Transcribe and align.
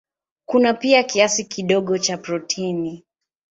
Kuna 0.45 0.73
pia 0.73 1.03
kiasi 1.03 1.43
kidogo 1.45 1.97
cha 1.97 2.17
protini. 2.17 3.03